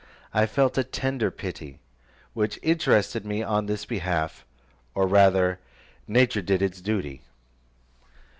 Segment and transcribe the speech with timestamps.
[0.33, 1.77] I felt a tender pity,
[2.33, 4.47] which interested me on his behalf,
[4.95, 5.59] or rather,
[6.07, 7.21] nature did its duty.